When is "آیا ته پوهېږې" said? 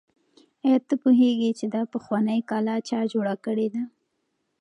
0.65-1.49